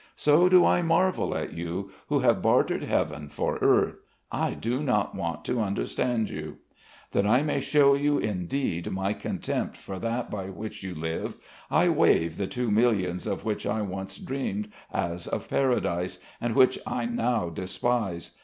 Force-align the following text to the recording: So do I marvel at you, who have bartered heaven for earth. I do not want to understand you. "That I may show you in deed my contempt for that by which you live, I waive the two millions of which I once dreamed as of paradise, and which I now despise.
So 0.15 0.49
do 0.49 0.65
I 0.65 0.81
marvel 0.81 1.37
at 1.37 1.53
you, 1.53 1.91
who 2.07 2.21
have 2.21 2.41
bartered 2.41 2.81
heaven 2.81 3.29
for 3.29 3.57
earth. 3.59 3.97
I 4.31 4.55
do 4.55 4.81
not 4.81 5.13
want 5.13 5.45
to 5.45 5.61
understand 5.61 6.27
you. 6.27 6.57
"That 7.11 7.27
I 7.27 7.43
may 7.43 7.59
show 7.59 7.93
you 7.93 8.17
in 8.17 8.47
deed 8.47 8.89
my 8.91 9.13
contempt 9.13 9.77
for 9.77 9.99
that 9.99 10.31
by 10.31 10.45
which 10.49 10.81
you 10.81 10.95
live, 10.95 11.35
I 11.69 11.89
waive 11.89 12.37
the 12.37 12.47
two 12.47 12.71
millions 12.71 13.27
of 13.27 13.45
which 13.45 13.67
I 13.67 13.83
once 13.83 14.17
dreamed 14.17 14.69
as 14.91 15.27
of 15.27 15.47
paradise, 15.47 16.17
and 16.41 16.55
which 16.55 16.79
I 16.87 17.05
now 17.05 17.49
despise. 17.49 18.31